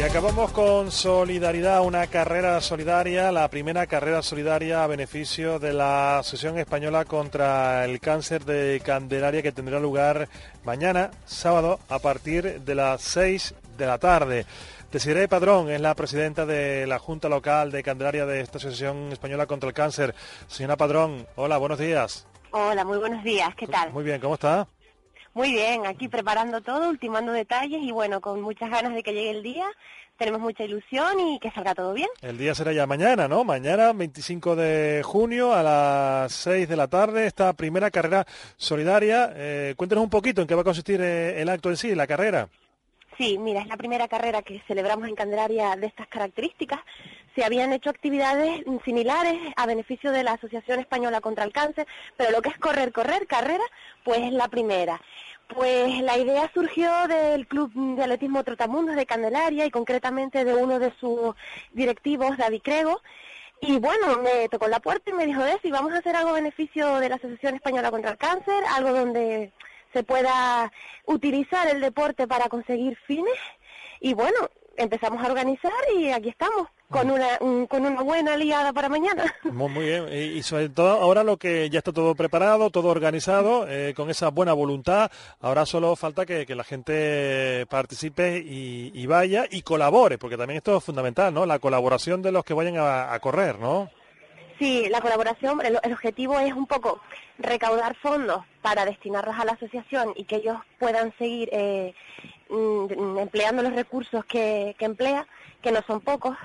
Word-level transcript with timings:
Y 0.00 0.02
acabamos 0.02 0.50
con 0.52 0.90
Solidaridad, 0.90 1.82
una 1.84 2.06
carrera 2.06 2.58
solidaria, 2.62 3.30
la 3.30 3.48
primera 3.48 3.86
carrera 3.86 4.22
solidaria 4.22 4.82
a 4.82 4.86
beneficio 4.86 5.58
de 5.58 5.74
la 5.74 6.20
Asociación 6.20 6.58
Española 6.58 7.04
contra 7.04 7.84
el 7.84 8.00
Cáncer 8.00 8.46
de 8.46 8.80
Candelaria 8.82 9.42
que 9.42 9.52
tendrá 9.52 9.78
lugar 9.78 10.26
mañana, 10.64 11.10
sábado, 11.26 11.80
a 11.90 11.98
partir 11.98 12.62
de 12.62 12.74
las 12.74 13.02
6 13.02 13.54
de 13.76 13.86
la 13.86 13.98
tarde. 13.98 14.46
Desiree 14.90 15.28
Padrón 15.28 15.68
es 15.68 15.82
la 15.82 15.94
presidenta 15.94 16.46
de 16.46 16.86
la 16.86 16.98
Junta 16.98 17.28
Local 17.28 17.70
de 17.70 17.82
Candelaria 17.82 18.24
de 18.24 18.40
esta 18.40 18.56
Asociación 18.56 19.12
Española 19.12 19.44
contra 19.44 19.68
el 19.68 19.74
Cáncer. 19.74 20.14
Señora 20.46 20.78
Padrón, 20.78 21.26
hola, 21.36 21.58
buenos 21.58 21.78
días. 21.78 22.26
Hola, 22.52 22.86
muy 22.86 22.96
buenos 22.96 23.22
días, 23.22 23.54
¿qué 23.54 23.66
tal? 23.66 23.92
Muy 23.92 24.04
bien, 24.04 24.18
¿cómo 24.18 24.32
está? 24.32 24.66
Muy 25.32 25.52
bien, 25.52 25.86
aquí 25.86 26.08
preparando 26.08 26.60
todo, 26.60 26.88
ultimando 26.88 27.32
detalles 27.32 27.80
y 27.82 27.92
bueno, 27.92 28.20
con 28.20 28.40
muchas 28.42 28.68
ganas 28.68 28.94
de 28.94 29.02
que 29.02 29.12
llegue 29.12 29.30
el 29.30 29.42
día. 29.42 29.66
Tenemos 30.16 30.40
mucha 30.40 30.64
ilusión 30.64 31.18
y 31.18 31.38
que 31.38 31.50
salga 31.50 31.74
todo 31.74 31.94
bien. 31.94 32.08
El 32.20 32.36
día 32.36 32.54
será 32.54 32.72
ya 32.72 32.86
mañana, 32.86 33.26
¿no? 33.26 33.42
Mañana, 33.42 33.92
25 33.92 34.54
de 34.54 35.02
junio, 35.02 35.54
a 35.54 35.62
las 35.62 36.32
6 36.32 36.68
de 36.68 36.76
la 36.76 36.88
tarde, 36.88 37.26
esta 37.26 37.52
primera 37.54 37.90
carrera 37.90 38.26
solidaria. 38.56 39.32
Eh, 39.34 39.74
cuéntenos 39.76 40.04
un 40.04 40.10
poquito 40.10 40.42
en 40.42 40.48
qué 40.48 40.54
va 40.54 40.60
a 40.60 40.64
consistir 40.64 41.00
eh, 41.00 41.40
el 41.40 41.48
acto 41.48 41.70
en 41.70 41.76
sí, 41.78 41.94
la 41.94 42.06
carrera. 42.06 42.48
Sí, 43.16 43.38
mira, 43.38 43.60
es 43.60 43.68
la 43.68 43.76
primera 43.76 44.08
carrera 44.08 44.42
que 44.42 44.60
celebramos 44.66 45.08
en 45.08 45.14
Candelaria 45.14 45.76
de 45.76 45.86
estas 45.86 46.08
características. 46.08 46.80
Se 47.34 47.44
habían 47.44 47.72
hecho 47.72 47.90
actividades 47.90 48.62
similares 48.84 49.38
a 49.56 49.66
beneficio 49.66 50.12
de 50.12 50.24
la 50.24 50.32
Asociación 50.32 50.80
Española 50.80 51.20
contra 51.20 51.44
el 51.44 51.52
Cáncer, 51.52 51.86
pero 52.16 52.30
lo 52.30 52.42
que 52.42 52.48
es 52.48 52.58
correr, 52.58 52.92
correr, 52.92 53.26
carrera, 53.26 53.64
pues 54.04 54.20
es 54.20 54.32
la 54.32 54.48
primera. 54.48 55.00
Pues 55.48 56.00
la 56.00 56.16
idea 56.18 56.50
surgió 56.54 56.90
del 57.08 57.46
Club 57.46 57.72
de 57.96 58.02
Atletismo 58.02 58.44
Trotamundos 58.44 58.96
de 58.96 59.06
Candelaria 59.06 59.66
y 59.66 59.70
concretamente 59.70 60.44
de 60.44 60.54
uno 60.54 60.78
de 60.78 60.92
sus 61.00 61.34
directivos, 61.72 62.36
David 62.36 62.62
Crego, 62.62 63.00
y 63.62 63.78
bueno, 63.78 64.18
me 64.22 64.48
tocó 64.48 64.68
la 64.68 64.80
puerta 64.80 65.10
y 65.10 65.12
me 65.12 65.26
dijo, 65.26 65.42
si 65.62 65.70
vamos 65.70 65.92
a 65.92 65.98
hacer 65.98 66.16
algo 66.16 66.30
a 66.30 66.34
beneficio 66.34 66.98
de 66.98 67.10
la 67.10 67.16
Asociación 67.16 67.56
Española 67.56 67.90
contra 67.90 68.12
el 68.12 68.16
Cáncer, 68.16 68.64
algo 68.70 68.92
donde 68.92 69.52
se 69.92 70.02
pueda 70.02 70.72
utilizar 71.04 71.68
el 71.68 71.80
deporte 71.80 72.26
para 72.26 72.48
conseguir 72.48 72.96
fines. 73.06 73.38
Y 74.00 74.14
bueno, 74.14 74.48
empezamos 74.80 75.22
a 75.22 75.26
organizar 75.26 75.72
y 75.96 76.10
aquí 76.10 76.30
estamos, 76.30 76.68
con 76.88 77.10
una, 77.10 77.38
con 77.38 77.86
una 77.86 78.02
buena 78.02 78.36
liada 78.36 78.72
para 78.72 78.88
mañana. 78.88 79.24
Muy, 79.44 79.84
bien, 79.84 80.08
y, 80.12 80.42
sobre 80.42 80.70
todo 80.70 80.90
ahora 80.90 81.22
lo 81.22 81.36
que 81.36 81.68
ya 81.70 81.78
está 81.78 81.92
todo 81.92 82.14
preparado, 82.14 82.70
todo 82.70 82.88
organizado, 82.88 83.66
eh, 83.68 83.94
con 83.94 84.10
esa 84.10 84.30
buena 84.30 84.52
voluntad, 84.52 85.10
ahora 85.40 85.66
solo 85.66 85.94
falta 85.96 86.26
que, 86.26 86.50
la 86.50 86.64
gente 86.64 87.64
participe 87.68 88.42
y, 88.44 89.06
vaya 89.06 89.44
y 89.48 89.62
colabore, 89.62 90.18
porque 90.18 90.36
también 90.36 90.58
esto 90.58 90.76
es 90.76 90.84
fundamental, 90.84 91.32
¿no? 91.32 91.46
La 91.46 91.60
colaboración 91.60 92.22
de 92.22 92.32
los 92.32 92.44
que 92.44 92.54
vayan 92.54 92.76
a, 92.78 93.18
correr, 93.20 93.58
¿no? 93.58 93.88
Sí, 94.58 94.88
la 94.90 95.00
colaboración, 95.00 95.60
el, 95.64 95.92
objetivo 95.92 96.38
es 96.40 96.52
un 96.52 96.66
poco 96.66 97.00
recaudar 97.38 97.94
fondos 97.96 98.44
para 98.62 98.84
destinarlos 98.84 99.36
a 99.38 99.44
la 99.44 99.52
asociación 99.52 100.12
y 100.16 100.24
que 100.24 100.36
ellos 100.36 100.58
puedan 100.78 101.16
seguir 101.18 101.48
eh, 101.52 101.94
mm, 102.50 103.18
empleando 103.18 103.62
los 103.62 103.74
recursos 103.74 104.24
que, 104.24 104.76
emplea, 104.78 105.26
que 105.62 105.72
no 105.72 105.82
son 105.86 106.00
pocos, 106.00 106.36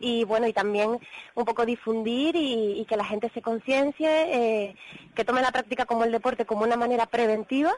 y 0.00 0.24
bueno, 0.24 0.46
y 0.46 0.52
también 0.52 0.98
un 1.34 1.44
poco 1.44 1.66
difundir 1.66 2.34
y, 2.36 2.84
que 2.88 2.96
la 2.96 3.04
gente 3.04 3.30
se 3.34 3.42
conciencie, 3.42 4.08
eh, 4.08 4.76
que 5.14 5.24
tome 5.24 5.42
la 5.42 5.52
práctica 5.52 5.84
como 5.84 6.04
el 6.04 6.12
deporte 6.12 6.46
como 6.46 6.64
una 6.64 6.76
manera 6.76 7.06
preventiva 7.06 7.72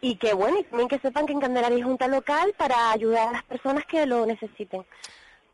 y 0.00 0.16
que 0.16 0.34
bueno, 0.34 0.58
y 0.58 0.64
también 0.64 0.88
que 0.88 0.98
sepan 0.98 1.26
que 1.26 1.32
en 1.32 1.40
Candelaria 1.40 1.76
hay 1.76 1.82
junta 1.82 2.08
local 2.08 2.54
para 2.56 2.92
ayudar 2.92 3.28
a 3.28 3.32
las 3.32 3.44
personas 3.44 3.84
que 3.86 4.04
lo 4.06 4.26
necesiten. 4.26 4.84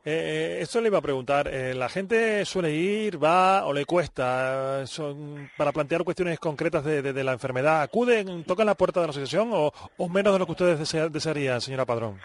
Eh, 0.02 0.12
eh, 0.12 0.62
esto 0.62 0.80
le 0.80 0.88
iba 0.88 0.96
a 0.96 1.02
preguntar, 1.02 1.46
eh, 1.48 1.74
¿la 1.74 1.90
gente 1.90 2.46
suele 2.46 2.72
ir, 2.72 3.22
va 3.22 3.66
o 3.66 3.72
le 3.74 3.84
cuesta? 3.84 4.86
Son, 4.86 5.50
para 5.58 5.72
plantear 5.72 6.04
cuestiones 6.04 6.38
concretas 6.38 6.82
de, 6.84 7.24
la 7.24 7.32
enfermedad, 7.32 7.82
¿acuden, 7.82 8.44
tocan 8.44 8.66
la 8.66 8.74
puerta 8.74 9.00
de 9.00 9.06
la 9.06 9.10
asociación 9.10 9.50
o, 9.52 10.08
menos 10.08 10.32
de 10.32 10.38
lo 10.38 10.46
que 10.46 10.52
ustedes 10.52 11.12
desearían, 11.12 11.60
señora 11.60 11.84
Padrón? 11.84 12.18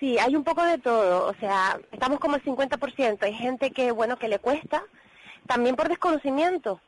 Sí, 0.00 0.18
hay 0.18 0.34
un 0.34 0.42
poco 0.42 0.64
de 0.64 0.78
todo, 0.78 1.28
o 1.28 1.34
sea, 1.34 1.78
estamos 1.92 2.18
como 2.18 2.34
el 2.34 2.42
50%, 2.42 3.22
hay 3.22 3.34
gente 3.34 3.70
que, 3.70 3.92
bueno, 3.92 4.18
que 4.18 4.26
le 4.26 4.40
cuesta, 4.40 4.82
también 5.46 5.76
por 5.76 5.88
desconocimiento, 5.88 6.80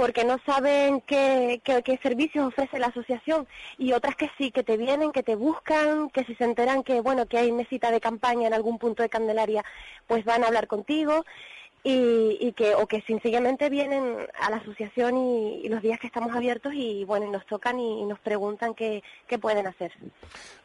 porque 0.00 0.24
no 0.24 0.38
saben 0.46 1.02
qué, 1.02 1.60
qué, 1.62 1.98
servicios 2.02 2.46
ofrece 2.46 2.78
la 2.78 2.86
asociación. 2.86 3.46
Y 3.76 3.92
otras 3.92 4.16
que 4.16 4.30
sí, 4.38 4.50
que 4.50 4.62
te 4.62 4.78
vienen, 4.78 5.12
que 5.12 5.22
te 5.22 5.34
buscan, 5.34 6.08
que 6.08 6.24
si 6.24 6.34
se 6.36 6.44
enteran 6.44 6.82
que, 6.82 7.02
bueno, 7.02 7.26
que 7.26 7.36
hay 7.36 7.52
mesita 7.52 7.90
de 7.90 8.00
campaña 8.00 8.46
en 8.46 8.54
algún 8.54 8.78
punto 8.78 9.02
de 9.02 9.10
Candelaria, 9.10 9.62
pues 10.06 10.24
van 10.24 10.42
a 10.42 10.46
hablar 10.46 10.68
contigo 10.68 11.26
y, 11.82 12.52
que 12.52 12.74
o 12.74 12.86
que 12.86 13.00
sencillamente 13.02 13.70
vienen 13.70 14.16
a 14.38 14.50
la 14.50 14.56
asociación 14.56 15.16
y, 15.16 15.68
los 15.68 15.80
días 15.82 16.00
que 16.00 16.08
estamos 16.08 16.34
abiertos 16.34 16.72
y 16.74 17.04
bueno 17.04 17.30
nos 17.30 17.46
tocan 17.46 17.78
y, 17.78 18.04
nos 18.04 18.18
preguntan 18.18 18.74
qué, 18.74 19.02
qué, 19.26 19.38
pueden 19.38 19.66
hacer. 19.66 19.92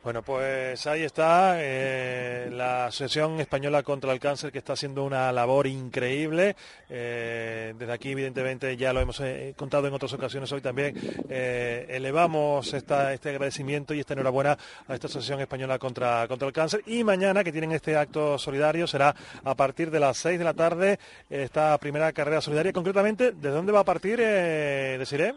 Bueno, 0.03 0.23
pues 0.23 0.85
ahí 0.87 1.03
está 1.03 1.55
eh, 1.57 2.49
la 2.51 2.87
Asociación 2.87 3.39
Española 3.39 3.83
contra 3.83 4.11
el 4.11 4.19
Cáncer 4.19 4.51
que 4.51 4.57
está 4.57 4.73
haciendo 4.73 5.03
una 5.03 5.31
labor 5.31 5.67
increíble. 5.67 6.55
Eh, 6.89 7.73
desde 7.77 7.93
aquí, 7.93 8.11
evidentemente, 8.11 8.75
ya 8.75 8.91
lo 8.91 8.99
hemos 8.99 9.19
eh, 9.21 9.53
contado 9.55 9.87
en 9.87 9.93
otras 9.93 10.13
ocasiones 10.13 10.51
hoy 10.51 10.61
también. 10.61 10.95
elevamos 11.29 12.73
esta, 12.73 13.13
este 13.13 13.29
agradecimiento 13.29 13.93
y 13.93 13.99
esta 13.99 14.13
enhorabuena 14.13 14.57
a 14.87 14.93
esta 14.93 15.07
Asociación 15.07 15.39
Española 15.39 15.79
contra, 15.79 16.27
contra 16.27 16.47
el 16.47 16.53
Cáncer. 16.53 16.81
Y 16.87 17.03
mañana, 17.03 17.43
que 17.43 17.51
tienen 17.51 17.71
este 17.71 17.95
acto 17.95 18.37
solidario, 18.37 18.87
será 18.87 19.15
a 19.43 19.55
partir 19.55 19.91
de 19.91 19.99
las 19.99 20.17
6 20.17 20.39
de 20.39 20.45
la 20.45 20.53
tarde 20.53 20.99
esta 21.29 21.77
primera 21.77 22.11
carrera 22.13 22.41
solidaria. 22.41 22.73
Concretamente, 22.73 23.31
¿de 23.31 23.49
dónde 23.49 23.71
va 23.71 23.81
a 23.81 23.85
partir, 23.85 24.19
eh, 24.21 24.95
Desiree? 24.99 25.33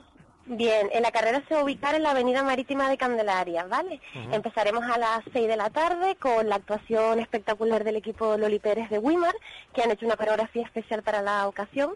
Bien, 0.50 0.88
en 0.92 1.02
la 1.02 1.10
carrera 1.10 1.42
se 1.46 1.54
va 1.54 1.60
a 1.60 1.64
ubicar 1.64 1.94
en 1.94 2.02
la 2.02 2.12
Avenida 2.12 2.42
Marítima 2.42 2.88
de 2.88 2.96
Candelaria, 2.96 3.64
¿vale? 3.64 4.00
Empezaremos 4.32 4.82
a 4.84 4.96
las 4.96 5.20
6 5.30 5.46
de 5.46 5.56
la 5.58 5.68
tarde 5.68 6.16
con 6.16 6.48
la 6.48 6.54
actuación 6.54 7.20
espectacular 7.20 7.84
del 7.84 7.96
equipo 7.96 8.38
Loli 8.38 8.58
Pérez 8.58 8.88
de 8.88 8.98
Wimar, 8.98 9.34
que 9.74 9.82
han 9.82 9.90
hecho 9.90 10.06
una 10.06 10.16
coreografía 10.16 10.62
especial 10.62 11.02
para 11.02 11.20
la 11.20 11.46
ocasión. 11.48 11.94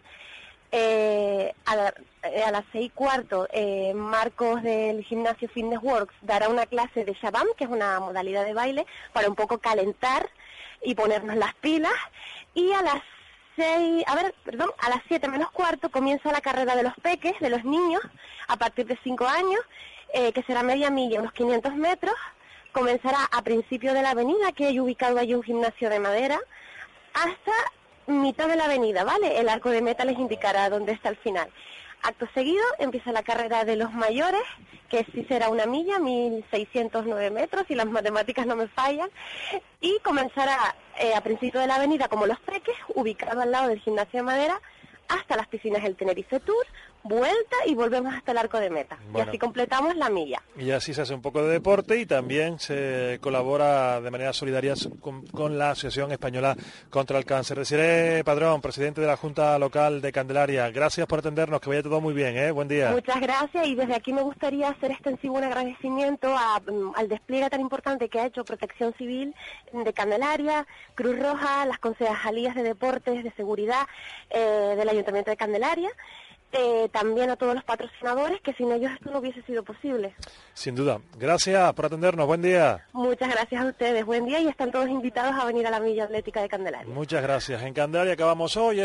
Eh, 0.71 1.55
a, 1.65 1.93
eh, 2.29 2.43
a, 2.43 2.51
las 2.51 2.65
seis 2.73 2.87
y 2.87 2.91
cuarto, 2.91 3.47
eh, 3.53 3.93
Marcos 3.95 4.63
del 4.63 5.03
gimnasio 5.05 5.49
Fitness 5.49 5.83
Works 5.83 6.15
dará 6.21 6.49
una 6.49 6.67
clase 6.67 7.07
de 7.07 7.13
Shabam, 7.15 7.47
que 7.57 7.65
es 7.65 7.71
una 7.71 8.01
modalidad 8.01 8.45
de 8.45 8.55
baile, 8.55 8.87
para 9.15 9.29
un 9.29 9.35
poco 9.35 9.59
calentar 9.59 10.29
y 10.83 10.95
ponernos 10.95 11.37
las 11.37 11.55
pilas. 11.55 11.93
Y 12.55 12.73
a 12.73 12.83
las 12.83 13.03
seis, 13.57 14.05
a 14.07 14.15
ver, 14.15 14.35
perdón, 14.45 14.71
a 14.79 14.89
las 14.89 15.01
siete 15.09 15.29
menos 15.29 15.51
cuarto 15.51 15.91
comienza 15.91 16.33
la 16.33 16.41
carrera 16.41 16.75
de 16.77 16.83
los 16.83 16.95
peques, 17.03 17.39
de 17.41 17.51
los 17.51 17.65
niños, 17.65 18.03
a 18.49 18.57
partir 18.57 18.87
de 18.87 18.99
cinco 19.03 19.27
años, 19.27 19.61
eh, 20.15 20.33
que 20.33 20.43
será 20.43 20.63
media 20.63 20.91
milla, 20.91 21.21
unos 21.21 21.33
500 21.33 21.75
metros. 21.77 22.15
Comenzará 22.73 23.19
a 23.31 23.43
principio 23.43 23.95
de 23.95 24.03
la 24.03 24.11
avenida, 24.11 24.53
que 24.53 24.67
hay 24.67 24.81
ubicado 24.81 25.19
ahí 25.19 25.35
un 25.35 25.43
gimnasio 25.43 25.91
de 25.91 25.99
madera, 25.99 26.41
hasta 27.15 27.53
mitad 28.07 28.49
de 28.49 28.57
la 28.57 28.65
avenida, 28.65 29.05
¿vale? 29.05 29.39
El 29.39 29.49
arco 29.49 29.71
de 29.71 29.83
meta 29.83 30.05
les 30.05 30.19
indicará 30.19 30.69
dónde 30.71 30.93
está 30.93 31.09
el 31.11 31.17
final. 31.17 31.51
Acto 32.03 32.27
seguido 32.35 32.65
empieza 32.79 33.13
la 33.13 33.23
carrera 33.23 33.65
de 33.65 33.77
los 33.77 33.93
mayores, 33.93 34.43
que 34.89 35.07
sí 35.15 35.25
será 35.29 35.51
una 35.51 35.67
milla, 35.67 35.99
1.609 35.99 37.31
metros, 37.31 37.65
y 37.69 37.77
las 37.77 37.87
matemáticas 37.87 38.45
no 38.45 38.57
me 38.57 38.67
fallan, 38.67 39.09
y 39.81 39.99
comenzará 40.01 40.75
eh, 40.99 41.15
a 41.15 41.21
principio 41.21 41.61
de 41.61 41.69
la 41.69 41.77
avenida 41.77 42.09
como 42.09 42.27
Los 42.27 42.41
Treques, 42.43 42.75
ubicado 42.95 43.41
al 43.41 43.53
lado 43.53 43.69
del 43.69 43.79
gimnasio 43.79 44.19
de 44.19 44.25
madera, 44.25 44.61
hasta 45.09 45.37
las 45.37 45.47
piscinas 45.47 45.83
del 45.85 45.95
Tenerife 45.95 46.41
Tour, 46.41 46.67
vuelta 47.05 47.57
y 47.67 47.75
volvemos 47.75 48.15
hasta 48.15 48.33
el 48.33 48.39
arco 48.39 48.59
de 48.59 48.71
meta. 48.71 48.99
Y 49.15 49.21
así 49.21 49.39
completamos 49.39 49.97
la 49.97 50.09
milla. 50.09 50.43
Y 50.57 50.71
así 50.71 50.95
se 50.95 51.03
hace 51.03 51.15
un 51.15 51.23
poco 51.23 51.43
de 51.43 51.53
deporte 51.53 51.99
y 51.99 52.07
también 52.07 52.59
se 52.59 53.19
colabora 53.21 54.01
de 54.01 54.11
manera 54.11 54.33
solidaria 54.33 54.75
con, 55.01 55.59
la 55.59 55.71
Asociación 55.71 56.13
Española 56.13 56.57
contra 56.91 57.19
el 57.19 57.25
Cáncer. 57.25 57.59
Deciré, 57.59 58.23
Padrón, 58.25 58.61
presidente 58.61 59.01
de 59.01 59.07
la 59.07 59.17
Junta 59.17 59.59
Local 59.59 60.01
de 60.01 60.13
Candelaria, 60.13 60.71
gracias 60.71 61.07
por 61.07 61.19
atendernos, 61.19 61.61
que 61.61 61.69
vaya 61.69 61.83
todo 61.83 62.01
muy 62.01 62.15
bien, 62.15 62.37
¿eh? 62.37 62.51
Buen 62.51 62.69
día. 62.69 62.91
Muchas 62.91 63.21
gracias 63.21 63.67
y 63.67 63.75
desde 63.75 63.95
aquí 63.95 64.13
me 64.13 64.23
gustaría 64.23 64.69
hacer 64.69 64.93
extensivo 64.93 65.37
un 65.37 65.45
agradecimiento 65.45 66.29
mm, 66.29 66.93
al 66.95 67.09
despliegue 67.09 67.51
tan 67.51 67.61
importante 67.61 68.09
que 68.09 68.21
ha 68.21 68.27
hecho 68.27 68.45
Protección 68.45 68.95
Civil 68.95 69.35
de 69.73 69.93
Candelaria, 69.93 70.67
Cruz 70.95 71.19
Roja, 71.19 71.67
las 71.67 71.79
concejalías 71.79 72.55
de 72.55 72.63
deportes, 72.63 73.25
de 73.25 73.33
seguridad 73.33 73.87
eh, 74.31 74.75
del 74.77 74.89
Ayuntamiento 74.89 75.31
de 75.31 75.37
Candelaria 75.37 75.91
eh, 76.53 76.89
también 76.93 77.31
a 77.31 77.37
todos 77.37 77.55
los 77.55 77.65
patrocinadores, 77.65 78.41
que 78.43 78.53
sin 78.55 78.71
ellos 78.73 78.93
esto 78.93 79.11
no 79.11 79.19
hubiese 79.19 79.43
sido 79.43 79.63
posible. 79.63 80.15
Sin 80.55 80.75
duda. 80.75 81.01
Gracias 81.19 81.73
por 81.75 81.87
atendernos. 81.87 82.27
Buen 82.27 82.43
día. 82.43 82.87
Muchas 82.93 83.31
gracias 83.31 83.63
a 83.63 83.67
ustedes. 83.67 84.05
Buen 84.05 84.27
día 84.27 84.41
y 84.41 84.49
están 84.49 84.71
todos 84.71 84.89
invitados 84.89 85.35
a 85.41 85.45
venir 85.47 85.67
a 85.67 85.71
la 85.71 85.81
Milla 85.81 86.05
Atlética 86.05 86.43
de 86.43 86.49
Candelaria. 86.49 86.93
Muchas 86.93 87.23
gracias. 87.23 87.63
En 87.63 87.75
Candelaria 87.75 88.15
acabamos 88.15 88.57
hoy. 88.57 88.85